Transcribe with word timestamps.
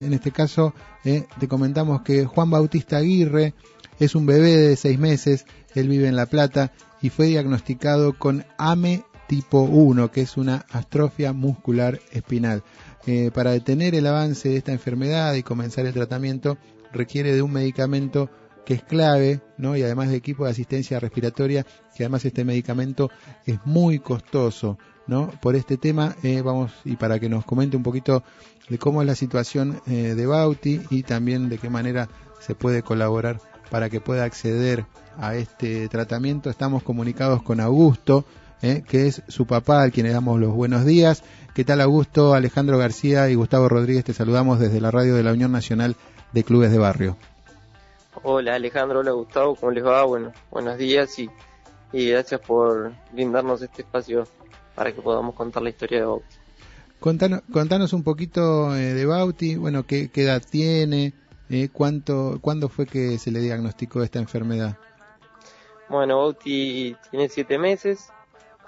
En 0.00 0.14
este 0.14 0.30
caso, 0.30 0.74
eh, 1.04 1.24
te 1.40 1.48
comentamos 1.48 2.02
que 2.02 2.24
Juan 2.24 2.50
Bautista 2.50 2.98
Aguirre 2.98 3.54
es 3.98 4.14
un 4.14 4.26
bebé 4.26 4.56
de 4.56 4.76
seis 4.76 4.96
meses, 4.96 5.44
él 5.74 5.88
vive 5.88 6.06
en 6.06 6.14
La 6.14 6.26
Plata 6.26 6.70
y 7.02 7.10
fue 7.10 7.26
diagnosticado 7.26 8.16
con 8.16 8.44
AME 8.58 9.02
tipo 9.26 9.62
1, 9.62 10.12
que 10.12 10.20
es 10.20 10.36
una 10.36 10.64
astrofia 10.70 11.32
muscular 11.32 11.98
espinal. 12.12 12.62
Eh, 13.08 13.32
para 13.34 13.50
detener 13.50 13.96
el 13.96 14.06
avance 14.06 14.48
de 14.48 14.58
esta 14.58 14.70
enfermedad 14.70 15.34
y 15.34 15.42
comenzar 15.42 15.84
el 15.84 15.94
tratamiento, 15.94 16.58
requiere 16.92 17.34
de 17.34 17.42
un 17.42 17.52
medicamento 17.52 18.30
que 18.68 18.74
es 18.74 18.82
clave, 18.82 19.40
¿no? 19.56 19.78
Y 19.78 19.82
además 19.82 20.10
de 20.10 20.16
equipo 20.16 20.44
de 20.44 20.50
asistencia 20.50 21.00
respiratoria, 21.00 21.64
que 21.96 22.02
además 22.02 22.26
este 22.26 22.44
medicamento 22.44 23.10
es 23.46 23.58
muy 23.64 23.98
costoso, 23.98 24.76
¿no? 25.06 25.30
Por 25.40 25.56
este 25.56 25.78
tema, 25.78 26.16
eh, 26.22 26.42
vamos, 26.42 26.72
y 26.84 26.96
para 26.96 27.18
que 27.18 27.30
nos 27.30 27.46
comente 27.46 27.78
un 27.78 27.82
poquito 27.82 28.22
de 28.68 28.76
cómo 28.76 29.00
es 29.00 29.06
la 29.06 29.14
situación 29.14 29.80
eh, 29.86 30.14
de 30.14 30.26
Bauti 30.26 30.82
y 30.90 31.02
también 31.02 31.48
de 31.48 31.56
qué 31.56 31.70
manera 31.70 32.10
se 32.40 32.54
puede 32.54 32.82
colaborar 32.82 33.40
para 33.70 33.88
que 33.88 34.02
pueda 34.02 34.24
acceder 34.24 34.84
a 35.16 35.34
este 35.34 35.88
tratamiento. 35.88 36.50
Estamos 36.50 36.82
comunicados 36.82 37.42
con 37.42 37.60
Augusto, 37.60 38.26
eh, 38.60 38.82
que 38.86 39.06
es 39.06 39.22
su 39.28 39.46
papá, 39.46 39.80
al 39.80 39.92
quien 39.92 40.08
le 40.08 40.12
damos 40.12 40.38
los 40.38 40.52
buenos 40.52 40.84
días. 40.84 41.22
¿Qué 41.54 41.64
tal 41.64 41.80
Augusto? 41.80 42.34
Alejandro 42.34 42.76
García 42.76 43.30
y 43.30 43.34
Gustavo 43.34 43.66
Rodríguez 43.70 44.04
te 44.04 44.12
saludamos 44.12 44.60
desde 44.60 44.82
la 44.82 44.90
radio 44.90 45.14
de 45.14 45.22
la 45.22 45.32
Unión 45.32 45.52
Nacional 45.52 45.96
de 46.34 46.44
Clubes 46.44 46.70
de 46.70 46.76
Barrio. 46.76 47.16
Hola 48.22 48.56
Alejandro, 48.56 49.00
hola 49.00 49.12
Gustavo, 49.12 49.54
¿cómo 49.54 49.70
les 49.70 49.84
va? 49.84 50.02
Bueno, 50.04 50.32
buenos 50.50 50.76
días 50.76 51.18
y, 51.18 51.30
y 51.92 52.10
gracias 52.10 52.40
por 52.40 52.92
brindarnos 53.12 53.62
este 53.62 53.82
espacio 53.82 54.26
para 54.74 54.92
que 54.92 55.00
podamos 55.00 55.34
contar 55.34 55.62
la 55.62 55.70
historia 55.70 56.00
de 56.00 56.06
Bauti. 56.06 56.36
Contanos, 56.98 57.92
un 57.92 58.02
poquito 58.02 58.74
eh, 58.74 58.94
de 58.94 59.06
Bauti, 59.06 59.56
bueno, 59.56 59.86
qué, 59.86 60.10
edad 60.14 60.42
tiene, 60.42 61.12
eh, 61.48 61.68
cuánto, 61.72 62.38
cuándo 62.40 62.68
fue 62.68 62.86
que 62.86 63.18
se 63.18 63.30
le 63.30 63.38
diagnosticó 63.38 64.02
esta 64.02 64.18
enfermedad. 64.18 64.76
Bueno, 65.88 66.18
Bauti 66.18 66.96
tiene 67.10 67.28
siete 67.28 67.56
meses, 67.56 68.10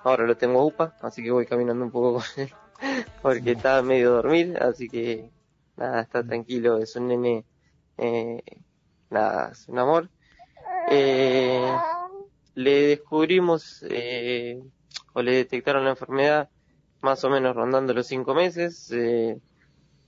ahora 0.05 0.27
lo 0.27 0.37
tengo 0.37 0.65
UPA, 0.65 0.95
así 1.01 1.25
que 1.25 1.33
voy 1.33 1.47
caminando 1.47 1.85
un 1.85 1.91
poco 1.91 2.15
con 2.15 2.25
él, 2.37 2.53
porque 3.23 3.53
está 3.53 3.83
medio 3.83 4.13
dormir, 4.13 4.59
así 4.61 4.89
que 4.89 5.31
nada, 5.77 6.03
está 6.03 6.23
tranquilo, 6.23 6.79
es 6.79 6.95
un 6.95 7.09
nene, 7.09 7.45
eh, 7.99 8.43
nada, 9.11 9.51
es 9.53 9.69
un 9.69 9.79
amor. 9.79 10.09
Eh, 10.91 11.73
le 12.55 12.87
descubrimos 12.89 13.85
eh, 13.89 14.63
o 15.13 15.23
le 15.23 15.33
detectaron 15.33 15.85
la 15.85 15.91
enfermedad 15.91 16.49
más 17.01 17.25
o 17.25 17.31
menos 17.31 17.55
rondando 17.55 17.95
los 17.95 18.07
cinco 18.07 18.35
meses. 18.35 18.91
Eh, 18.93 19.39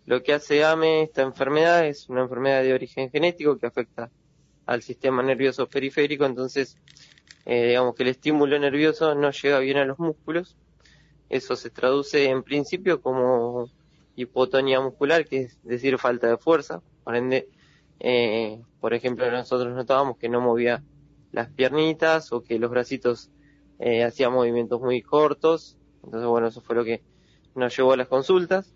lo 0.05 0.23
que 0.23 0.35
hace 0.35 0.65
AME, 0.65 1.03
esta 1.03 1.23
enfermedad, 1.23 1.87
es 1.87 2.09
una 2.09 2.23
enfermedad 2.23 2.63
de 2.63 2.75
origen 2.75 3.11
genético 3.11 3.59
que 3.59 3.67
afecta 3.67 4.11
al 4.67 4.83
sistema 4.83 5.23
nervioso 5.23 5.69
periférico, 5.69 6.25
entonces 6.25 6.77
eh, 7.47 7.69
digamos 7.69 7.95
que 7.95 8.05
el 8.05 8.11
estímulo 8.11 8.59
nervioso 8.59 9.15
no 9.15 9.31
llega 9.31 9.59
bien 9.59 9.79
a 9.79 9.85
los 9.85 9.99
músculos. 9.99 10.57
Eso 11.29 11.57
se 11.57 11.71
traduce 11.71 12.29
en 12.29 12.43
principio 12.43 13.01
como 13.01 13.71
hipotonía 14.17 14.81
muscular, 14.81 15.27
que 15.27 15.43
es 15.43 15.63
decir, 15.63 15.99
falta 15.99 16.29
de 16.29 16.37
fuerza. 16.37 16.83
Por 17.05 17.17
ende, 17.17 17.49
eh, 18.03 18.63
por 18.81 18.95
ejemplo, 18.95 19.31
nosotros 19.31 19.75
notábamos 19.75 20.19
que 20.19 20.29
no 20.29 20.41
movía 20.41 20.83
las 21.33 21.49
piernitas 21.49 22.33
o 22.33 22.43
que 22.43 22.59
los 22.59 22.71
bracitos 22.71 23.31
eh, 23.79 24.05
hacía 24.05 24.29
movimientos 24.29 24.81
muy 24.81 25.03
cortos 25.03 25.79
entonces, 26.03 26.29
bueno, 26.29 26.49
eso 26.49 26.61
fue 26.61 26.77
lo 26.77 26.85
que 26.85 27.03
nos 27.55 27.77
llevó 27.77 27.93
a 27.93 27.97
las 27.97 28.09
consultas. 28.09 28.75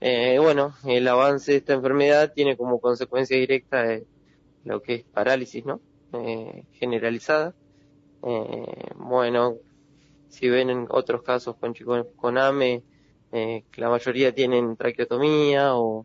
Eh, 0.00 0.38
bueno, 0.40 0.74
el 0.84 1.06
avance 1.08 1.52
de 1.52 1.58
esta 1.58 1.74
enfermedad 1.74 2.32
tiene 2.34 2.56
como 2.56 2.80
consecuencia 2.80 3.36
directa 3.36 3.92
eh, 3.92 4.06
lo 4.64 4.82
que 4.82 4.94
es 4.96 5.04
parálisis, 5.04 5.64
¿no? 5.64 5.80
Eh, 6.12 6.64
generalizada. 6.72 7.54
Eh, 8.22 8.92
bueno, 8.96 9.56
si 10.28 10.48
ven 10.48 10.70
en 10.70 10.86
otros 10.90 11.22
casos 11.22 11.56
con 11.56 11.74
chicos 11.74 12.06
con 12.16 12.38
AME, 12.38 12.82
la 13.76 13.88
mayoría 13.88 14.34
tienen 14.34 14.76
traqueotomía 14.76 15.76
o 15.76 16.04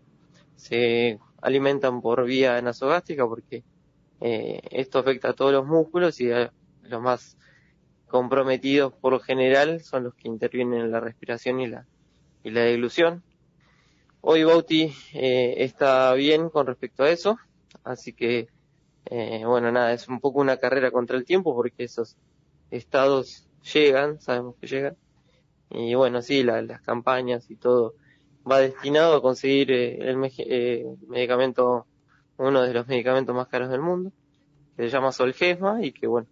se 0.56 1.20
alimentan 1.46 2.02
por 2.02 2.26
vía 2.26 2.60
nasogástrica 2.60 3.28
porque 3.28 3.64
eh, 4.20 4.62
esto 4.72 4.98
afecta 5.00 5.30
a 5.30 5.34
todos 5.34 5.52
los 5.52 5.66
músculos 5.68 6.20
y 6.20 6.30
los 6.30 7.02
más 7.02 7.38
comprometidos 8.08 8.94
por 8.94 9.14
lo 9.14 9.20
general 9.20 9.82
son 9.82 10.06
los 10.06 10.16
que 10.16 10.28
intervienen 10.28 10.82
en 10.82 10.92
la 10.92 11.00
respiración 11.00 11.60
y 11.60 11.68
la, 11.68 11.86
y 12.44 12.50
la 12.50 12.62
deglución. 12.62 13.22
Hoy 14.22 14.44
Bauti 14.44 14.92
eh, 15.14 15.56
está 15.60 16.12
bien 16.14 16.50
con 16.50 16.66
respecto 16.66 17.04
a 17.04 17.12
eso, 17.12 17.38
así 17.84 18.14
que, 18.14 18.48
eh, 19.06 19.44
bueno, 19.46 19.72
nada, 19.72 19.94
es 19.94 20.08
un 20.08 20.20
poco 20.20 20.40
una 20.40 20.58
carrera 20.58 20.90
contra 20.90 21.16
el 21.16 21.26
tiempo 21.26 21.54
porque 21.54 21.84
esos 21.84 22.18
estados 22.72 23.48
llegan, 23.72 24.20
sabemos 24.20 24.56
que 24.60 24.66
llegan, 24.66 24.98
y 25.70 25.94
bueno, 25.94 26.24
sí, 26.24 26.42
las 26.42 26.82
campañas 26.82 27.52
y 27.52 27.56
todo 27.56 27.94
va 28.50 28.60
destinado 28.60 29.16
a 29.16 29.22
conseguir 29.22 29.72
eh, 29.72 29.98
el 30.10 30.18
eh, 30.38 30.86
medicamento, 31.08 31.86
uno 32.38 32.62
de 32.62 32.74
los 32.74 32.88
medicamentos 32.88 33.36
más 33.36 33.48
caros 33.48 33.70
del 33.70 33.82
mundo, 33.82 34.12
que 34.76 34.84
se 34.84 34.90
llama 34.90 35.12
Solgesma 35.12 35.84
y 35.84 35.92
que, 35.92 36.08
bueno, 36.08 36.28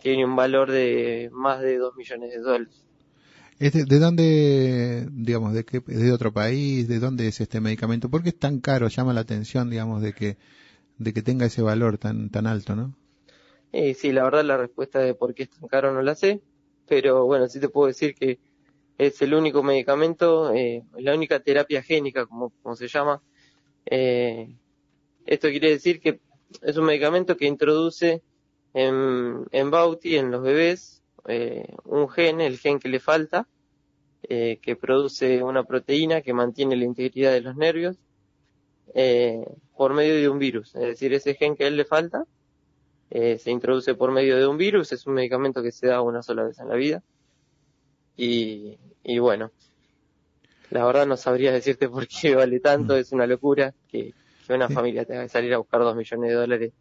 tiene 0.00 0.24
un 0.24 0.36
valor 0.36 0.70
de 0.70 1.30
más 1.32 1.60
de 1.60 1.78
2 1.78 1.96
millones 1.96 2.30
de 2.30 2.38
dólares. 2.38 2.84
Este, 3.58 3.84
¿De 3.84 3.98
dónde, 3.98 5.08
digamos, 5.10 5.52
de 5.52 5.64
qué, 5.64 5.80
de 5.80 6.12
otro 6.12 6.32
país, 6.32 6.86
de 6.86 7.00
dónde 7.00 7.26
es 7.26 7.40
este 7.40 7.60
medicamento? 7.60 8.08
¿Por 8.08 8.22
qué 8.22 8.28
es 8.28 8.38
tan 8.38 8.60
caro? 8.60 8.86
Llama 8.86 9.12
la 9.12 9.20
atención, 9.20 9.68
digamos, 9.68 10.00
de 10.00 10.12
que, 10.12 10.36
de 10.98 11.12
que 11.12 11.22
tenga 11.22 11.46
ese 11.46 11.62
valor 11.62 11.98
tan, 11.98 12.30
tan 12.30 12.46
alto, 12.46 12.76
¿no? 12.76 12.94
Eh, 13.72 13.94
sí, 13.94 14.12
la 14.12 14.22
verdad 14.24 14.44
la 14.44 14.56
respuesta 14.56 15.00
de 15.00 15.14
por 15.14 15.34
qué 15.34 15.44
es 15.44 15.50
tan 15.50 15.68
caro 15.68 15.92
no 15.92 16.02
la 16.02 16.14
sé, 16.14 16.40
pero 16.86 17.26
bueno, 17.26 17.48
sí 17.48 17.58
te 17.60 17.68
puedo 17.68 17.88
decir 17.88 18.14
que 18.14 18.38
es 18.98 19.22
el 19.22 19.32
único 19.32 19.62
medicamento, 19.62 20.52
eh, 20.52 20.84
la 20.98 21.14
única 21.14 21.40
terapia 21.40 21.82
génica, 21.82 22.26
como, 22.26 22.50
como 22.62 22.76
se 22.76 22.88
llama. 22.88 23.22
Eh, 23.86 24.56
esto 25.24 25.48
quiere 25.48 25.70
decir 25.70 26.00
que 26.00 26.20
es 26.62 26.76
un 26.76 26.84
medicamento 26.86 27.36
que 27.36 27.46
introduce 27.46 28.22
en, 28.74 29.46
en 29.52 29.70
Bauti, 29.70 30.16
en 30.16 30.30
los 30.30 30.42
bebés, 30.42 31.02
eh, 31.28 31.74
un 31.84 32.08
gen, 32.08 32.40
el 32.40 32.58
gen 32.58 32.78
que 32.78 32.88
le 32.88 33.00
falta, 33.00 33.48
eh, 34.22 34.58
que 34.60 34.74
produce 34.76 35.42
una 35.42 35.64
proteína 35.64 36.22
que 36.22 36.32
mantiene 36.32 36.76
la 36.76 36.84
integridad 36.84 37.32
de 37.32 37.40
los 37.40 37.56
nervios, 37.56 37.96
eh, 38.94 39.44
por 39.76 39.94
medio 39.94 40.16
de 40.16 40.28
un 40.28 40.38
virus. 40.38 40.74
Es 40.74 40.82
decir, 40.82 41.12
ese 41.14 41.34
gen 41.34 41.54
que 41.54 41.64
a 41.64 41.68
él 41.68 41.76
le 41.76 41.84
falta, 41.84 42.24
eh, 43.10 43.38
se 43.38 43.50
introduce 43.50 43.94
por 43.94 44.10
medio 44.10 44.36
de 44.36 44.46
un 44.46 44.58
virus, 44.58 44.92
es 44.92 45.06
un 45.06 45.14
medicamento 45.14 45.62
que 45.62 45.72
se 45.72 45.86
da 45.86 46.02
una 46.02 46.22
sola 46.22 46.44
vez 46.44 46.58
en 46.58 46.68
la 46.68 46.74
vida. 46.74 47.02
Y, 48.18 48.76
y 49.02 49.18
bueno, 49.20 49.52
la 50.70 50.84
verdad 50.84 51.06
no 51.06 51.16
sabría 51.16 51.52
decirte 51.52 51.88
por 51.88 52.06
qué 52.06 52.34
vale 52.34 52.60
tanto, 52.60 52.94
mm. 52.94 52.98
es 52.98 53.12
una 53.12 53.26
locura 53.26 53.72
que, 53.90 54.12
que 54.46 54.52
una 54.52 54.68
familia 54.68 55.06
tenga 55.06 55.22
que 55.22 55.28
salir 55.30 55.54
a 55.54 55.58
buscar 55.58 55.80
dos 55.80 55.96
millones 55.96 56.28
de 56.28 56.36
dólares 56.36 56.72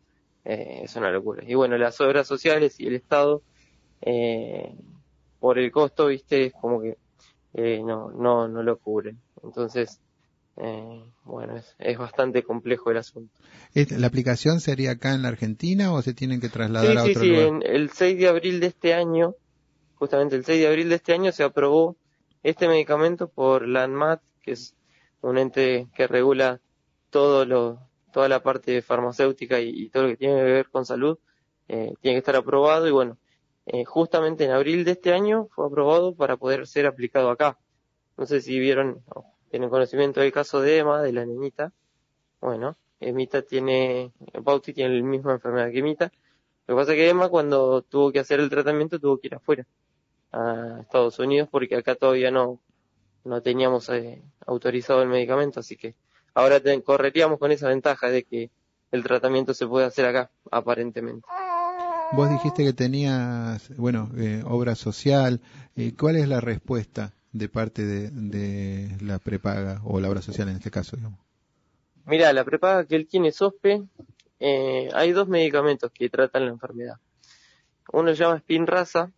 eh, 0.44 0.81
es 0.84 0.96
una 0.96 1.12
locura. 1.12 1.44
Y 1.46 1.53
bueno, 1.56 1.78
las 1.78 2.00
obras 2.02 2.28
sociales 2.28 2.80
y 2.80 2.88
el 2.88 2.96
Estado, 2.96 3.44
eh, 4.02 4.74
por 5.40 5.59
el 5.59 5.72
costo, 5.72 6.08
viste, 6.08 6.47
es 6.47 6.53
como 6.53 6.81
que 6.81 6.97
eh, 7.53 7.81
no, 7.84 8.12
no, 8.12 8.47
no 8.47 8.64
lo 8.64 8.78
cubren. 8.78 9.20
Entonces, 9.44 10.00
eh, 10.58 11.03
bueno, 11.26 11.58
es, 11.58 11.76
es, 11.78 11.97
bastante 11.97 12.44
complejo 12.44 12.92
el 12.92 12.97
asunto. 12.97 13.34
¿La 13.74 14.08
aplicación 14.08 14.59
sería 14.59 14.92
acá 14.92 15.14
en 15.14 15.22
la 15.22 15.28
Argentina 15.28 15.94
o 15.94 16.02
se 16.02 16.14
tienen 16.14 16.40
que 16.40 16.50
trasladar 16.50 16.92
sí, 16.92 16.97
a 16.97 17.03
otro 17.03 17.22
sí, 17.22 17.28
lugar? 17.28 17.44
Sí, 17.44 17.68
en 17.68 17.76
el 17.76 17.90
6 17.92 18.18
de 18.18 18.28
abril 18.28 18.59
de 18.59 18.68
este 18.68 18.94
año, 18.94 19.36
justamente 19.97 20.35
el 20.35 20.46
6 20.46 20.62
de 20.62 20.68
abril 20.68 20.90
de 20.90 20.96
este 20.96 21.13
año 21.13 21.31
se 21.31 21.44
aprobó 21.44 21.97
este 22.44 22.68
medicamento 22.68 23.28
por 23.28 23.68
la 23.68 23.84
ANMAT, 23.84 24.22
que 24.41 24.52
es 24.52 24.75
un 25.22 25.38
ente 25.38 25.88
que 25.96 26.08
regula 26.08 26.62
todo 27.09 27.46
lo, 27.46 27.80
toda 28.11 28.29
la 28.29 28.41
parte 28.41 28.82
farmacéutica 28.82 29.59
y, 29.59 29.90
todo 29.90 30.03
lo 30.03 30.09
que 30.09 30.17
tiene 30.17 30.35
que 30.35 30.44
ver 30.44 30.70
con 30.70 30.85
salud 30.85 31.17
eh, 31.67 31.94
tiene 32.02 32.16
que 32.16 32.20
estar 32.20 32.35
aprobado 32.35 32.88
y 32.88 32.91
bueno, 32.91 33.17
eh, 33.66 33.84
justamente 33.85 34.46
en 34.46 34.52
abril 34.52 34.85
de 34.85 34.91
este 34.91 35.14
año 35.14 35.47
fue 35.52 35.67
aprobado 35.67 36.16
para 36.16 36.38
poder 36.38 36.67
ser 36.67 36.85
aplicado 36.85 37.29
acá. 37.29 37.58
No 38.16 38.26
sé 38.26 38.41
si 38.41 38.58
vieron, 38.59 39.03
o 39.14 39.26
tienen 39.49 39.70
conocimiento 39.70 40.22
del 40.22 40.32
caso 40.32 40.61
de 40.61 40.78
Emma, 40.78 41.02
de 41.02 41.11
la 41.14 41.26
niñita. 41.26 41.73
Bueno, 42.40 42.78
Emita 42.99 43.41
tiene, 43.41 44.14
Bauti 44.41 44.73
tiene 44.73 44.96
la 44.96 45.03
misma 45.03 45.34
enfermedad 45.34 45.72
que 45.72 45.79
Emita. 45.79 46.11
Lo 46.66 46.76
que 46.76 46.82
pasa 46.82 46.91
es 46.94 46.97
que 46.97 47.09
Emma 47.09 47.29
cuando 47.29 47.82
tuvo 47.82 48.11
que 48.11 48.20
hacer 48.20 48.40
el 48.40 48.49
tratamiento 48.49 48.99
tuvo 48.99 49.17
que 49.20 49.28
ir 49.28 49.35
afuera, 49.35 49.67
a 50.32 50.79
Estados 50.82 51.20
Unidos, 51.20 51.50
porque 51.52 51.76
acá 51.76 51.96
todavía 51.96 52.32
no, 52.32 52.59
no 53.24 53.41
teníamos 53.41 53.90
eh, 53.90 54.22
autorizado 54.46 55.02
el 55.02 55.09
medicamento, 55.09 55.59
así 55.59 55.76
que 55.76 55.96
ahora 56.34 56.59
te, 56.59 56.82
correríamos 56.84 57.40
con 57.40 57.52
esa 57.52 57.68
ventaja 57.68 58.09
de 58.09 58.24
que 58.24 58.52
el 58.91 59.03
tratamiento 59.03 59.53
se 59.53 59.68
puede 59.68 59.85
hacer 59.85 60.06
acá, 60.06 60.32
aparentemente. 60.52 61.28
Vos 62.14 62.29
dijiste 62.29 62.64
que 62.64 62.74
tenías, 62.74 63.76
bueno, 63.78 64.09
eh, 64.18 64.41
obra 64.46 64.76
social. 64.76 65.41
Eh, 65.76 65.94
¿Cuál 65.97 66.16
es 66.16 66.30
la 66.30 66.40
respuesta 66.40 67.14
de 67.34 67.50
parte 67.50 67.85
de, 67.85 68.09
de, 68.12 68.97
la 69.02 69.20
prepaga 69.20 69.82
o 69.84 70.00
la 70.00 70.09
obra 70.09 70.22
social 70.22 70.47
en 70.47 70.56
este 70.56 70.72
caso? 70.72 70.96
Digamos? 70.96 71.20
mira, 72.06 72.32
la 72.32 72.46
prepaga 72.46 72.85
que 72.85 72.96
él 72.96 73.08
tiene 73.08 73.32
SOSPE, 73.32 73.84
eh, 74.40 74.90
hay 74.94 75.12
dos 75.12 75.28
medicamentos 75.28 75.91
que 75.91 76.09
tratan 76.09 76.46
la 76.46 76.52
enfermedad. 76.52 76.96
Uno 77.91 78.09
se 78.12 78.23
llama 78.23 78.40
Spinraza, 78.40 79.12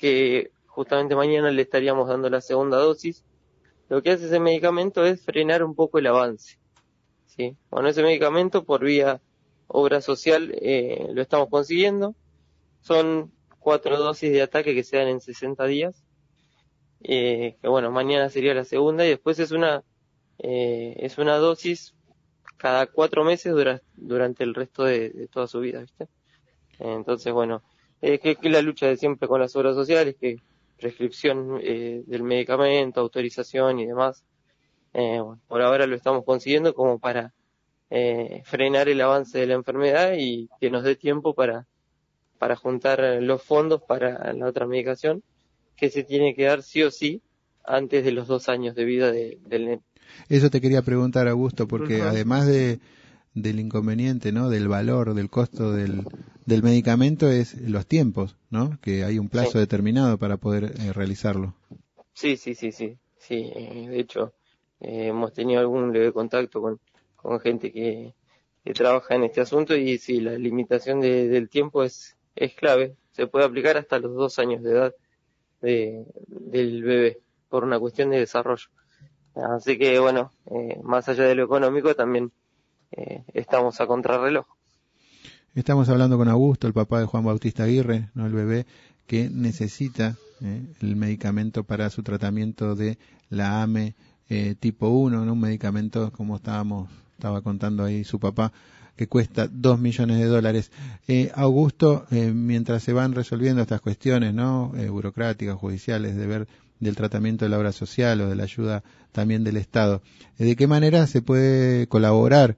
que 0.00 0.50
justamente 0.66 1.14
mañana 1.14 1.50
le 1.50 1.62
estaríamos 1.62 2.08
dando 2.08 2.30
la 2.30 2.40
segunda 2.40 2.78
dosis. 2.78 3.24
Lo 3.88 4.02
que 4.02 4.12
hace 4.12 4.26
ese 4.26 4.40
medicamento 4.40 5.04
es 5.04 5.22
frenar 5.22 5.62
un 5.62 5.74
poco 5.74 5.98
el 5.98 6.06
avance. 6.06 6.58
¿sí? 7.26 7.56
Bueno, 7.70 7.88
ese 7.88 8.02
medicamento 8.02 8.64
por 8.64 8.82
vía 8.82 9.20
obra 9.66 10.00
social 10.00 10.52
eh, 10.60 11.08
lo 11.12 11.20
estamos 11.20 11.48
consiguiendo. 11.50 12.14
Son 12.80 13.30
cuatro 13.58 13.98
dosis 13.98 14.32
de 14.32 14.42
ataque 14.42 14.74
que 14.74 14.84
se 14.84 14.96
dan 14.96 15.08
en 15.08 15.20
60 15.20 15.66
días. 15.66 16.02
Eh, 17.02 17.56
que 17.60 17.68
bueno, 17.68 17.90
mañana 17.90 18.30
sería 18.30 18.54
la 18.54 18.64
segunda 18.64 19.04
y 19.04 19.10
después 19.10 19.38
es 19.38 19.50
una, 19.52 19.84
eh, 20.38 20.96
es 20.98 21.18
una 21.18 21.36
dosis 21.36 21.94
cada 22.56 22.86
cuatro 22.86 23.24
meses 23.24 23.54
durante 23.94 24.44
el 24.44 24.54
resto 24.54 24.84
de, 24.84 25.28
toda 25.30 25.46
su 25.46 25.60
vida, 25.60 25.80
¿viste? 25.80 26.08
Entonces, 26.78 27.32
bueno, 27.32 27.62
eh, 28.02 28.18
que, 28.18 28.36
que, 28.36 28.48
la 28.50 28.62
lucha 28.62 28.86
de 28.86 28.96
siempre 28.96 29.28
con 29.28 29.40
las 29.40 29.54
obras 29.56 29.74
sociales, 29.74 30.16
que 30.20 30.38
prescripción 30.80 31.60
eh, 31.62 32.02
del 32.06 32.22
medicamento, 32.22 33.00
autorización 33.00 33.78
y 33.78 33.86
demás. 33.86 34.24
Eh, 34.94 35.20
por 35.46 35.62
ahora 35.62 35.86
lo 35.86 35.94
estamos 35.94 36.24
consiguiendo 36.24 36.74
como 36.74 36.98
para 36.98 37.32
eh, 37.90 38.42
frenar 38.44 38.88
el 38.88 39.00
avance 39.00 39.38
de 39.38 39.46
la 39.46 39.54
enfermedad 39.54 40.14
y 40.18 40.48
que 40.60 40.70
nos 40.70 40.82
dé 40.82 40.96
tiempo 40.96 41.34
para, 41.34 41.66
para 42.38 42.56
juntar 42.56 43.00
los 43.20 43.42
fondos 43.42 43.82
para 43.86 44.32
la 44.32 44.46
otra 44.46 44.66
medicación 44.66 45.22
que 45.76 45.90
se 45.90 46.02
tiene 46.02 46.34
que 46.34 46.44
dar 46.44 46.62
sí 46.62 46.82
o 46.82 46.90
sí 46.90 47.22
antes 47.64 48.04
de 48.04 48.12
los 48.12 48.26
dos 48.26 48.48
años 48.48 48.74
de 48.74 48.84
vida 48.84 49.12
del 49.12 49.38
nene. 49.50 49.80
Eso 50.28 50.50
te 50.50 50.60
quería 50.60 50.82
preguntar, 50.82 51.28
Augusto, 51.28 51.68
porque 51.68 52.02
además 52.02 52.46
de, 52.46 52.80
del 53.34 53.60
inconveniente, 53.60 54.32
¿no? 54.32 54.50
Del 54.50 54.66
valor, 54.66 55.14
del 55.14 55.30
costo 55.30 55.72
del, 55.72 56.04
del 56.50 56.64
medicamento 56.64 57.30
es 57.30 57.54
los 57.60 57.86
tiempos, 57.86 58.36
¿no? 58.50 58.78
Que 58.82 59.04
hay 59.04 59.20
un 59.20 59.28
plazo 59.28 59.58
determinado 59.60 60.18
para 60.18 60.36
poder 60.36 60.64
eh, 60.64 60.92
realizarlo. 60.92 61.54
Sí, 62.12 62.36
sí, 62.36 62.54
sí, 62.54 62.72
sí. 62.72 62.98
Sí, 63.16 63.52
eh, 63.54 63.86
de 63.88 64.00
hecho, 64.00 64.32
eh, 64.80 65.06
hemos 65.06 65.32
tenido 65.32 65.60
algún 65.60 65.92
leve 65.92 66.12
contacto 66.12 66.60
con, 66.60 66.80
con 67.14 67.38
gente 67.38 67.70
que, 67.70 68.14
que, 68.64 68.74
trabaja 68.74 69.14
en 69.14 69.22
este 69.22 69.40
asunto 69.40 69.76
y 69.76 69.98
sí, 69.98 70.20
la 70.20 70.32
limitación 70.32 71.00
de, 71.00 71.28
del 71.28 71.48
tiempo 71.48 71.84
es, 71.84 72.16
es 72.34 72.54
clave. 72.54 72.96
Se 73.12 73.28
puede 73.28 73.44
aplicar 73.44 73.76
hasta 73.76 74.00
los 74.00 74.14
dos 74.14 74.38
años 74.40 74.62
de 74.64 74.72
edad 74.72 74.94
de, 75.62 76.04
del 76.26 76.82
bebé 76.82 77.20
por 77.48 77.62
una 77.62 77.78
cuestión 77.78 78.10
de 78.10 78.18
desarrollo. 78.18 78.66
Así 79.34 79.78
que 79.78 80.00
bueno, 80.00 80.32
más 80.82 81.08
allá 81.08 81.24
de 81.24 81.36
lo 81.36 81.44
económico 81.44 81.94
también 81.94 82.32
eh, 82.90 83.22
estamos 83.34 83.80
a 83.80 83.86
contrarreloj. 83.86 84.46
Estamos 85.54 85.88
hablando 85.88 86.16
con 86.16 86.28
Augusto, 86.28 86.68
el 86.68 86.72
papá 86.72 87.00
de 87.00 87.06
Juan 87.06 87.24
Bautista 87.24 87.64
Aguirre, 87.64 88.08
no 88.14 88.26
el 88.26 88.32
bebé, 88.32 88.66
que 89.06 89.28
necesita 89.28 90.16
eh, 90.40 90.62
el 90.80 90.94
medicamento 90.94 91.64
para 91.64 91.90
su 91.90 92.04
tratamiento 92.04 92.76
de 92.76 92.98
la 93.30 93.62
AME 93.62 93.94
eh, 94.28 94.54
tipo 94.58 94.88
1, 94.88 95.22
un 95.22 95.40
medicamento 95.40 96.12
como 96.12 96.36
estábamos 96.36 96.88
estaba 97.16 97.42
contando 97.42 97.84
ahí 97.84 98.04
su 98.04 98.20
papá 98.20 98.52
que 98.96 99.08
cuesta 99.08 99.48
dos 99.50 99.80
millones 99.80 100.18
de 100.18 100.26
dólares. 100.26 100.70
Augusto, 101.34 102.06
mientras 102.10 102.82
se 102.82 102.92
van 102.92 103.14
resolviendo 103.14 103.62
estas 103.62 103.80
cuestiones, 103.80 104.34
¿no? 104.34 104.72
burocráticas, 104.90 105.56
judiciales, 105.56 106.16
de 106.16 106.26
ver 106.26 106.48
del 106.80 106.96
tratamiento 106.96 107.44
de 107.44 107.50
la 107.50 107.58
obra 107.58 107.72
social 107.72 108.20
o 108.20 108.28
de 108.28 108.36
la 108.36 108.44
ayuda 108.44 108.82
también 109.12 109.44
del 109.44 109.56
Estado, 109.56 110.02
¿de 110.38 110.54
qué 110.56 110.66
manera 110.66 111.06
se 111.06 111.22
puede 111.22 111.86
colaborar 111.88 112.56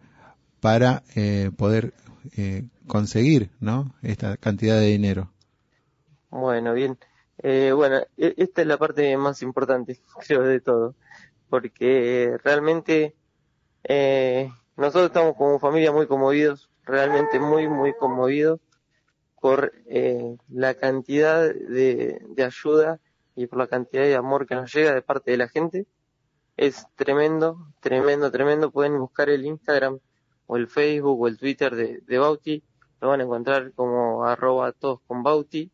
para 0.60 1.02
eh, 1.16 1.50
poder 1.56 1.92
eh, 2.36 2.64
conseguir 2.86 3.50
¿no? 3.60 3.94
esta 4.02 4.36
cantidad 4.36 4.78
de 4.78 4.86
dinero. 4.86 5.30
Bueno, 6.30 6.74
bien. 6.74 6.98
Eh, 7.38 7.72
bueno, 7.74 7.98
e, 8.16 8.34
esta 8.36 8.62
es 8.62 8.66
la 8.66 8.78
parte 8.78 9.16
más 9.16 9.42
importante, 9.42 9.98
creo, 10.26 10.42
de 10.42 10.60
todo, 10.60 10.94
porque 11.48 12.38
realmente 12.44 13.14
nosotros 14.76 15.06
estamos 15.06 15.36
como 15.36 15.58
familia 15.58 15.92
muy 15.92 16.06
conmovidos, 16.06 16.70
realmente 16.84 17.40
muy, 17.40 17.68
muy 17.68 17.92
conmovidos 17.94 18.60
por 19.40 19.72
la 20.48 20.74
cantidad 20.74 21.42
de, 21.52 22.22
de 22.28 22.44
ayuda 22.44 23.00
y 23.34 23.46
por 23.46 23.58
la 23.58 23.66
cantidad 23.66 24.02
de 24.02 24.14
amor 24.14 24.46
que 24.46 24.54
nos 24.54 24.72
llega 24.72 24.94
de 24.94 25.02
parte 25.02 25.30
de 25.30 25.36
la 25.36 25.48
gente. 25.48 25.86
Es 26.56 26.86
tremendo, 26.96 27.66
tremendo, 27.80 28.30
tremendo. 28.30 28.70
Pueden 28.70 28.98
buscar 28.98 29.30
el 29.30 29.46
Instagram 29.46 29.98
o 30.46 30.56
el 30.56 30.68
Facebook 30.68 31.20
o 31.20 31.28
el 31.28 31.38
Twitter 31.38 31.74
de, 31.74 32.00
de 32.06 32.18
Bauti, 32.18 32.62
lo 33.02 33.08
van 33.08 33.20
a 33.20 33.24
encontrar 33.24 33.72
como 33.74 34.24
arroba 34.24 34.72
todos 34.72 35.00
con 35.08 35.22
Bauti. 35.22 35.70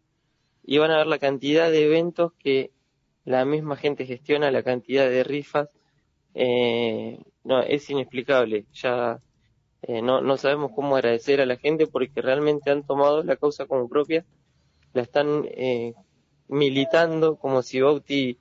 Y 0.64 0.78
van 0.78 0.90
a 0.90 0.96
ver 0.96 1.06
la 1.06 1.18
cantidad 1.18 1.70
de 1.70 1.84
eventos 1.84 2.32
que 2.38 2.72
la 3.24 3.44
misma 3.44 3.76
gente 3.76 4.06
gestiona, 4.06 4.50
la 4.50 4.62
cantidad 4.62 5.08
de 5.08 5.22
rifas, 5.24 5.68
eh, 6.34 7.20
no, 7.44 7.60
es 7.60 7.88
inexplicable, 7.90 8.66
ya 8.72 9.20
eh, 9.82 10.02
no, 10.02 10.20
no 10.20 10.36
sabemos 10.36 10.72
cómo 10.74 10.96
agradecer 10.96 11.40
a 11.40 11.46
la 11.46 11.56
gente 11.56 11.86
porque 11.86 12.20
realmente 12.20 12.70
han 12.70 12.86
tomado 12.86 13.22
la 13.22 13.36
causa 13.36 13.66
como 13.66 13.88
propia, 13.88 14.24
la 14.94 15.02
están 15.02 15.44
eh, 15.50 15.94
militando 16.48 17.36
como 17.36 17.62
si 17.62 17.80
Bauti 17.80 18.38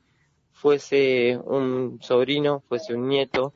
fuese 0.51 1.37
un 1.43 1.99
sobrino, 2.01 2.63
fuese 2.67 2.93
un 2.93 3.07
nieto, 3.07 3.53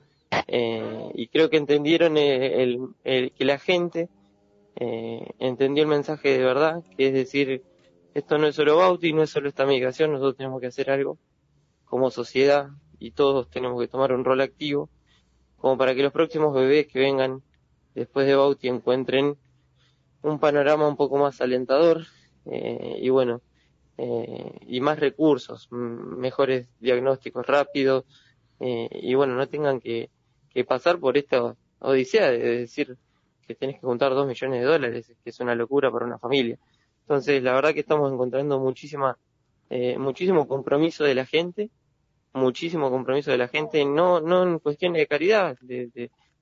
eh, 0.47 1.09
y 1.13 1.27
creo 1.27 1.49
que 1.49 1.57
entendieron 1.57 2.17
el, 2.17 2.93
que 3.03 3.45
la 3.45 3.57
gente 3.57 4.09
eh, 4.83 5.35
entendió 5.37 5.83
el 5.83 5.89
mensaje 5.89 6.39
de 6.39 6.43
verdad, 6.43 6.83
que 6.97 7.09
es 7.09 7.13
decir, 7.13 7.63
esto 8.15 8.39
no 8.39 8.47
es 8.47 8.55
solo 8.55 8.77
Bauti, 8.77 9.13
no 9.13 9.21
es 9.21 9.29
solo 9.29 9.47
esta 9.47 9.63
medicación, 9.63 10.11
nosotros 10.11 10.37
tenemos 10.37 10.59
que 10.59 10.65
hacer 10.65 10.89
algo 10.89 11.19
como 11.85 12.09
sociedad 12.09 12.69
y 12.97 13.11
todos 13.11 13.47
tenemos 13.51 13.79
que 13.79 13.87
tomar 13.87 14.11
un 14.11 14.25
rol 14.25 14.41
activo, 14.41 14.89
como 15.57 15.77
para 15.77 15.93
que 15.93 16.01
los 16.01 16.11
próximos 16.11 16.55
bebés 16.55 16.87
que 16.87 16.97
vengan 16.97 17.43
después 17.93 18.25
de 18.25 18.33
Bauti 18.33 18.69
encuentren 18.69 19.37
un 20.23 20.39
panorama 20.39 20.87
un 20.87 20.97
poco 20.97 21.19
más 21.19 21.41
alentador 21.41 22.07
eh, 22.45 22.97
y 22.99 23.09
bueno, 23.09 23.43
eh, 23.99 24.61
y 24.65 24.81
más 24.81 24.99
recursos, 24.99 25.67
mejores 25.71 26.67
diagnósticos 26.79 27.45
rápidos 27.45 28.05
eh, 28.59 28.89
y 28.93 29.13
bueno, 29.13 29.35
no 29.35 29.47
tengan 29.47 29.79
que, 29.79 30.09
que 30.49 30.63
pasar 30.63 30.97
por 30.97 31.19
esta 31.19 31.55
odisea 31.77 32.31
de 32.31 32.39
decir 32.61 32.97
que 33.53 33.59
tenés 33.59 33.75
que 33.75 33.87
juntar 33.87 34.13
dos 34.13 34.27
millones 34.27 34.61
de 34.61 34.65
dólares, 34.65 35.13
que 35.23 35.29
es 35.29 35.39
una 35.39 35.55
locura 35.55 35.91
para 35.91 36.05
una 36.05 36.19
familia. 36.19 36.57
Entonces, 37.01 37.41
la 37.43 37.53
verdad 37.53 37.73
que 37.73 37.81
estamos 37.81 38.11
encontrando 38.11 38.59
muchísima, 38.59 39.17
eh, 39.69 39.97
muchísimo 39.97 40.47
compromiso 40.47 41.03
de 41.03 41.15
la 41.15 41.25
gente, 41.25 41.69
muchísimo 42.33 42.89
compromiso 42.89 43.31
de 43.31 43.37
la 43.37 43.47
gente, 43.47 43.83
no, 43.85 44.21
no 44.21 44.43
en 44.43 44.59
cuestión 44.59 44.93
de 44.93 45.07
caridad, 45.07 45.57
de, 45.61 45.87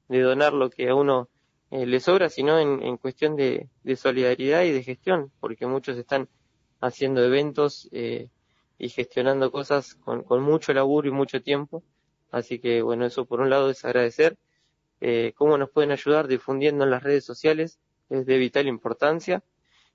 de, 0.08 0.22
donar 0.22 0.54
lo 0.54 0.70
que 0.70 0.90
a 0.90 0.96
uno 0.96 1.30
eh, 1.72 1.86
le 1.86 2.00
sobra, 2.00 2.30
sino 2.30 2.60
en, 2.60 2.82
en 2.84 2.98
cuestión 2.98 3.36
de, 3.36 3.70
de, 3.84 3.96
solidaridad 3.96 4.64
y 4.64 4.72
de 4.72 4.84
gestión, 4.84 5.32
porque 5.40 5.68
muchos 5.68 5.98
están 5.98 6.28
haciendo 6.82 7.24
eventos 7.24 7.90
eh, 7.92 8.30
y 8.78 8.90
gestionando 8.90 9.52
cosas 9.52 9.96
con, 9.96 10.24
con 10.24 10.42
mucho 10.42 10.74
laburo 10.74 11.08
y 11.08 11.12
mucho 11.12 11.42
tiempo 11.42 11.84
Así 12.32 12.60
que 12.60 12.82
bueno, 12.82 13.06
eso 13.06 13.26
por 13.26 13.42
un 13.42 13.50
lado 13.50 13.70
es 13.70 13.84
agradecer. 13.86 14.38
Eh, 15.02 15.34
cómo 15.36 15.58
nos 15.58 15.70
pueden 15.70 15.92
ayudar 15.92 16.28
difundiendo 16.28 16.84
en 16.84 16.92
las 16.92 17.04
redes 17.04 17.26
sociales 17.26 17.80
es 18.10 18.26
de 18.26 18.38
vital 18.38 18.68
importancia. 18.68 19.44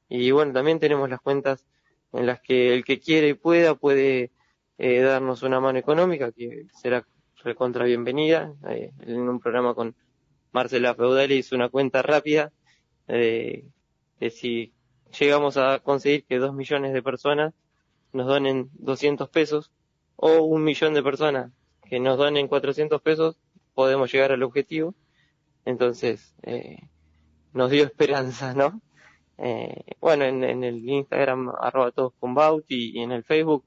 Y 0.08 0.30
bueno, 0.30 0.52
también 0.52 0.80
tenemos 0.80 1.08
las 1.08 1.20
cuentas 1.20 1.66
en 2.12 2.26
las 2.26 2.40
que 2.40 2.74
el 2.74 2.84
que 2.84 3.00
quiere 3.00 3.28
y 3.28 3.34
pueda 3.34 3.74
puede 3.74 4.30
eh, 4.78 5.00
darnos 5.00 5.42
una 5.42 5.60
mano 5.60 5.78
económica, 5.78 6.32
que 6.32 6.66
será 6.72 7.06
recontra 7.42 7.84
bienvenida. 7.84 8.54
Eh, 8.68 8.92
en 9.00 9.28
un 9.28 9.40
programa 9.40 9.74
con 9.74 9.94
Marcela 10.52 10.94
Feudale 10.94 11.34
hizo 11.34 11.56
una 11.56 11.68
cuenta 11.68 12.02
rápida 12.02 12.52
de 13.06 13.66
si 14.30 14.72
llegamos 15.18 15.56
a 15.58 15.80
conseguir 15.80 16.24
que 16.24 16.38
dos 16.38 16.54
millones 16.54 16.94
de 16.94 17.02
personas 17.02 17.52
nos 18.12 18.26
donen 18.26 18.70
200 18.74 19.28
pesos 19.28 19.70
o 20.16 20.42
un 20.42 20.64
millón 20.64 20.94
de 20.94 21.02
personas 21.02 21.52
que 21.88 22.00
nos 22.00 22.16
donen 22.16 22.48
400 22.48 23.02
pesos, 23.02 23.36
podemos 23.74 24.12
llegar 24.12 24.32
al 24.32 24.42
objetivo. 24.42 24.94
Entonces, 25.64 26.34
eh, 26.42 26.88
nos 27.52 27.70
dio 27.70 27.84
esperanza, 27.84 28.54
¿no? 28.54 28.80
Eh, 29.38 29.82
bueno, 30.00 30.24
en, 30.24 30.64
el 30.64 30.88
Instagram, 30.88 31.50
arroba 31.60 31.90
todos 31.90 32.12
con 32.20 32.34
Bauti, 32.34 32.92
y 32.94 33.00
en 33.00 33.12
el 33.12 33.24
Facebook 33.24 33.64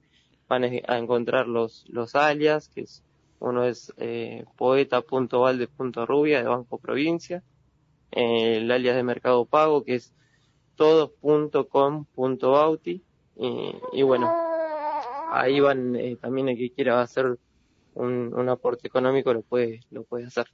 van 0.48 0.64
a 0.64 0.98
encontrar 0.98 1.48
los, 1.48 1.86
los 1.90 2.16
alias, 2.16 2.70
que 2.70 2.82
es, 2.82 3.04
uno 3.40 3.66
es 3.66 3.94
eh, 3.98 4.46
poeta.valde.rubia 4.56 6.42
de 6.42 6.48
Banco 6.48 6.78
Provincia, 6.78 7.44
eh, 8.12 8.58
el 8.58 8.72
alias 8.72 8.96
de 8.96 9.04
Mercado 9.04 9.46
Pago, 9.46 9.84
que 9.84 9.96
es 9.96 10.14
todos.com.bauti, 10.76 13.04
y, 13.36 13.76
y 13.94 14.04
bueno, 14.04 14.32
ahí 15.32 15.60
van 15.60 15.96
eh, 15.96 16.18
también 16.20 16.50
el 16.50 16.58
que 16.58 16.72
quiera 16.72 17.02
hacer 17.02 17.38
un, 17.98 18.50
aporte 18.50 18.88
económico 18.88 19.34
lo 19.34 19.42
puede, 19.42 19.82
lo 19.92 20.04
puede 20.04 20.25
hacer. 20.25 20.48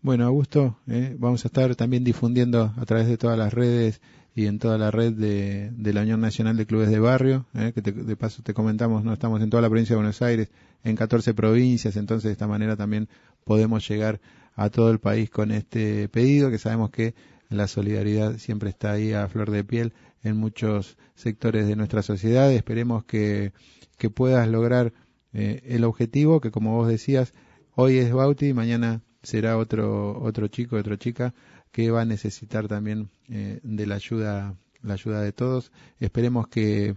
Bueno, 0.00 0.26
Augusto, 0.26 0.78
eh, 0.86 1.16
vamos 1.18 1.44
a 1.44 1.48
estar 1.48 1.74
también 1.74 2.04
difundiendo 2.04 2.72
a 2.76 2.84
través 2.84 3.08
de 3.08 3.18
todas 3.18 3.36
las 3.36 3.52
redes 3.52 4.00
y 4.34 4.46
en 4.46 4.60
toda 4.60 4.78
la 4.78 4.92
red 4.92 5.12
de, 5.12 5.72
la 5.92 6.02
Unión 6.02 6.20
Nacional 6.20 6.56
de 6.56 6.66
Clubes 6.66 6.90
de 6.90 7.00
Barrio, 7.00 7.46
eh, 7.54 7.72
que 7.74 7.82
de 7.82 8.16
paso 8.16 8.42
te 8.42 8.54
comentamos, 8.54 9.02
no 9.02 9.12
estamos 9.12 9.42
en 9.42 9.50
toda 9.50 9.62
la 9.62 9.68
provincia 9.68 9.94
de 9.94 9.98
Buenos 9.98 10.22
Aires, 10.22 10.50
en 10.84 10.94
14 10.94 11.34
provincias, 11.34 11.96
entonces 11.96 12.28
de 12.28 12.32
esta 12.32 12.46
manera 12.46 12.76
también 12.76 13.08
podemos 13.44 13.88
llegar 13.88 14.20
a 14.54 14.70
todo 14.70 14.90
el 14.90 15.00
país 15.00 15.30
con 15.30 15.50
este 15.50 16.08
pedido, 16.08 16.50
que 16.50 16.58
sabemos 16.58 16.90
que 16.90 17.14
la 17.48 17.66
solidaridad 17.66 18.36
siempre 18.38 18.70
está 18.70 18.92
ahí 18.92 19.12
a 19.12 19.26
flor 19.28 19.50
de 19.50 19.64
piel 19.64 19.92
en 20.22 20.36
muchos 20.36 20.96
sectores 21.14 21.66
de 21.66 21.76
nuestra 21.76 22.02
sociedad. 22.02 22.52
Esperemos 22.52 23.04
que, 23.04 23.52
que 23.96 24.10
puedas 24.10 24.46
lograr 24.48 24.92
eh, 25.32 25.62
el 25.64 25.84
objetivo, 25.84 26.40
que 26.40 26.50
como 26.50 26.76
vos 26.76 26.88
decías, 26.88 27.34
hoy 27.74 27.98
es 27.98 28.12
Bauti, 28.12 28.52
mañana 28.54 29.02
será 29.22 29.58
otro, 29.58 30.20
otro 30.22 30.48
chico, 30.48 30.76
otra 30.76 30.96
chica 30.96 31.34
que 31.72 31.90
va 31.90 32.02
a 32.02 32.06
necesitar 32.06 32.68
también 32.68 33.10
eh, 33.28 33.60
de 33.62 33.86
la 33.86 33.96
ayuda, 33.96 34.56
la 34.82 34.94
ayuda 34.94 35.20
de 35.20 35.32
todos. 35.32 35.70
Esperemos 36.00 36.48
que, 36.48 36.96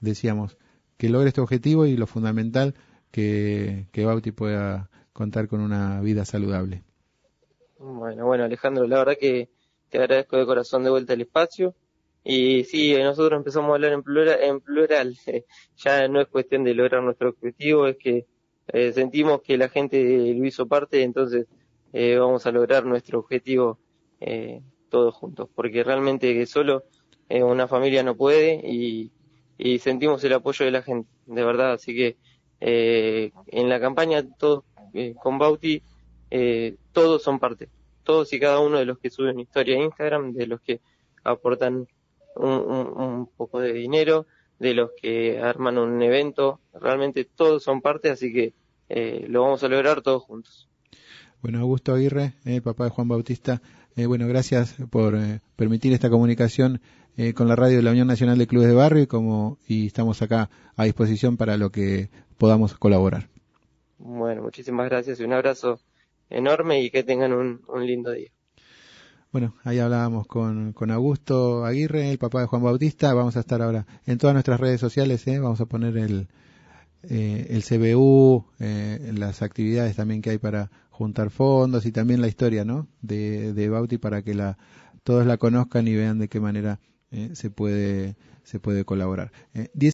decíamos, 0.00 0.58
que 0.96 1.08
logre 1.08 1.28
este 1.28 1.40
objetivo 1.40 1.86
y 1.86 1.96
lo 1.96 2.06
fundamental, 2.06 2.74
que, 3.10 3.86
que 3.92 4.04
Bauti 4.04 4.30
pueda 4.30 4.90
contar 5.12 5.48
con 5.48 5.60
una 5.60 6.00
vida 6.00 6.24
saludable. 6.24 6.82
Bueno, 7.78 8.26
bueno, 8.26 8.44
Alejandro, 8.44 8.86
la 8.86 8.98
verdad 8.98 9.16
que 9.18 9.48
te 9.88 9.98
agradezco 9.98 10.36
de 10.36 10.46
corazón 10.46 10.84
de 10.84 10.90
vuelta 10.90 11.14
al 11.14 11.20
espacio. 11.22 11.74
Y 12.22 12.64
sí, 12.64 12.94
nosotros 12.94 13.38
empezamos 13.38 13.70
a 13.70 13.74
hablar 13.74 13.92
en 13.92 14.02
plural, 14.02 14.38
en 14.42 14.60
plural. 14.60 15.16
ya 15.76 16.08
no 16.08 16.20
es 16.20 16.28
cuestión 16.28 16.64
de 16.64 16.74
lograr 16.74 17.02
nuestro 17.02 17.30
objetivo, 17.30 17.86
es 17.86 17.96
que 17.96 18.26
eh, 18.68 18.92
sentimos 18.92 19.42
que 19.42 19.56
la 19.56 19.68
gente 19.68 20.34
lo 20.34 20.46
hizo 20.46 20.66
parte, 20.66 21.02
entonces 21.02 21.46
eh, 21.92 22.16
vamos 22.16 22.46
a 22.46 22.52
lograr 22.52 22.84
nuestro 22.84 23.18
objetivo 23.18 23.80
eh, 24.20 24.62
todos 24.90 25.14
juntos, 25.14 25.48
porque 25.54 25.82
realmente 25.82 26.46
solo 26.46 26.84
eh, 27.28 27.42
una 27.42 27.66
familia 27.66 28.02
no 28.02 28.16
puede 28.16 28.60
y, 28.64 29.12
sentimos 29.78 30.24
el 30.24 30.32
apoyo 30.32 30.64
de 30.64 30.70
la 30.70 30.82
gente, 30.82 31.10
de 31.26 31.44
verdad, 31.44 31.72
así 31.72 31.94
que 31.94 32.16
en 32.60 33.68
la 33.68 33.78
campaña 33.78 34.26
todos 34.38 34.64
con 35.22 35.36
Bauti 35.38 35.82
todos 36.92 37.22
son 37.22 37.38
parte, 37.38 37.68
todos 38.02 38.32
y 38.32 38.40
cada 38.40 38.60
uno 38.60 38.78
de 38.78 38.86
los 38.86 38.98
que 38.98 39.10
suben 39.10 39.38
historia 39.38 39.76
a 39.76 39.82
Instagram, 39.82 40.32
de 40.32 40.46
los 40.46 40.62
que 40.62 40.80
aportan 41.24 41.86
un, 42.36 42.52
un 42.52 43.26
poco 43.36 43.60
de 43.60 43.72
dinero, 43.72 44.26
de 44.58 44.74
los 44.74 44.90
que 45.00 45.40
arman 45.40 45.78
un 45.78 46.02
evento, 46.02 46.60
realmente 46.74 47.24
todos 47.24 47.62
son 47.62 47.80
parte, 47.80 48.10
así 48.10 48.32
que 48.32 48.54
lo 49.28 49.42
vamos 49.42 49.62
a 49.62 49.68
lograr 49.68 50.02
todos 50.02 50.22
juntos. 50.22 50.70
Bueno, 51.42 51.60
Augusto 51.60 51.94
Aguirre, 51.94 52.34
eh, 52.44 52.60
papá 52.60 52.84
de 52.84 52.90
Juan 52.90 53.08
Bautista, 53.08 53.62
eh, 53.96 54.04
bueno, 54.04 54.28
gracias 54.28 54.76
por 54.90 55.14
eh, 55.14 55.40
permitir 55.56 55.92
esta 55.92 56.10
comunicación 56.10 56.80
con 57.34 57.48
la 57.48 57.56
radio 57.56 57.76
de 57.76 57.82
la 57.82 57.90
Unión 57.90 58.06
Nacional 58.06 58.38
de 58.38 58.46
Clubes 58.46 58.68
de 58.68 58.74
Barrio 58.74 59.02
y, 59.02 59.06
como, 59.06 59.58
y 59.68 59.86
estamos 59.86 60.22
acá 60.22 60.48
a 60.74 60.84
disposición 60.84 61.36
para 61.36 61.58
lo 61.58 61.70
que 61.70 62.08
podamos 62.38 62.78
colaborar. 62.78 63.28
Bueno, 63.98 64.40
muchísimas 64.40 64.88
gracias 64.88 65.20
y 65.20 65.24
un 65.24 65.34
abrazo 65.34 65.80
enorme 66.30 66.82
y 66.82 66.90
que 66.90 67.02
tengan 67.02 67.34
un, 67.34 67.60
lindo 67.84 68.12
día. 68.12 68.30
Bueno, 69.32 69.54
ahí 69.62 69.78
hablábamos 69.78 70.26
con, 70.26 70.72
con, 70.72 70.90
Augusto 70.90 71.64
Aguirre, 71.64 72.10
el 72.10 72.18
papá 72.18 72.40
de 72.40 72.46
Juan 72.46 72.62
Bautista. 72.62 73.14
Vamos 73.14 73.36
a 73.36 73.40
estar 73.40 73.62
ahora 73.62 73.86
en 74.06 74.18
todas 74.18 74.34
nuestras 74.34 74.58
redes 74.58 74.80
sociales, 74.80 75.24
vamos 75.24 75.60
a 75.60 75.66
poner 75.66 75.96
el, 75.96 76.28
el 77.02 77.62
CBU, 77.62 78.44
las 78.58 79.42
actividades 79.42 79.94
también 79.94 80.20
que 80.20 80.30
hay 80.30 80.38
para 80.38 80.70
juntar 80.90 81.30
fondos 81.30 81.86
y 81.86 81.92
también 81.92 82.20
la 82.20 82.28
historia 82.28 82.64
¿no? 82.64 82.88
de, 83.02 83.54
de 83.54 83.68
Bauti 83.68 83.98
para 83.98 84.22
que 84.22 84.34
la, 84.34 84.58
todos 85.02 85.24
la 85.26 85.38
conozcan 85.38 85.88
y 85.88 85.94
vean 85.94 86.18
de 86.18 86.28
qué 86.28 86.40
manera 86.40 86.80
eh, 87.10 87.30
se, 87.32 87.50
puede, 87.50 88.16
se 88.44 88.60
puede 88.60 88.84
colaborar. 88.84 89.32
Eh, 89.54 89.68